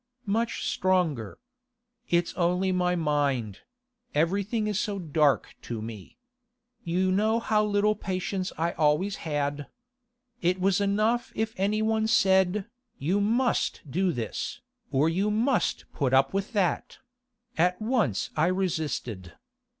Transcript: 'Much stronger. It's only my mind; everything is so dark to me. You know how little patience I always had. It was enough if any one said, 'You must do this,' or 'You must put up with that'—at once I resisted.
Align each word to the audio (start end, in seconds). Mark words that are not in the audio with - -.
'Much 0.25 0.67
stronger. 0.67 1.37
It's 2.09 2.33
only 2.33 2.71
my 2.71 2.95
mind; 2.95 3.59
everything 4.15 4.65
is 4.65 4.79
so 4.79 4.97
dark 4.97 5.55
to 5.61 5.79
me. 5.79 6.17
You 6.83 7.11
know 7.11 7.39
how 7.39 7.63
little 7.63 7.93
patience 7.93 8.51
I 8.57 8.71
always 8.71 9.17
had. 9.17 9.67
It 10.41 10.59
was 10.59 10.81
enough 10.81 11.31
if 11.35 11.53
any 11.55 11.83
one 11.83 12.07
said, 12.07 12.65
'You 12.97 13.21
must 13.21 13.81
do 13.87 14.11
this,' 14.11 14.61
or 14.91 15.07
'You 15.07 15.29
must 15.29 15.85
put 15.93 16.15
up 16.15 16.33
with 16.33 16.51
that'—at 16.53 17.79
once 17.79 18.31
I 18.35 18.47
resisted. 18.47 19.33